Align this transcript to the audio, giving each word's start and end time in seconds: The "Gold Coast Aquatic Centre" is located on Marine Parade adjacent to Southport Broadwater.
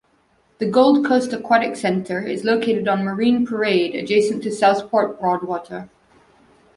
The 0.57 0.65
"Gold 0.67 1.05
Coast 1.05 1.31
Aquatic 1.31 1.75
Centre" 1.75 2.23
is 2.25 2.43
located 2.43 2.87
on 2.87 3.03
Marine 3.03 3.45
Parade 3.45 3.93
adjacent 3.93 4.41
to 4.41 4.51
Southport 4.51 5.19
Broadwater. 5.19 5.89